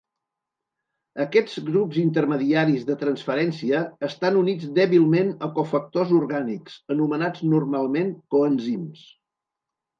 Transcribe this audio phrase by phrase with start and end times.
[1.25, 9.09] Aquests grups intermediaris de transferència estan units dèbilment a cofactors orgànics, anomenats normalment coenzims.